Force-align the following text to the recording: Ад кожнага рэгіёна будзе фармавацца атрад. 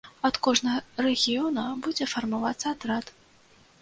Ад 0.27 0.37
кожнага 0.45 1.03
рэгіёна 1.09 1.65
будзе 1.89 2.09
фармавацца 2.15 2.67
атрад. 2.77 3.05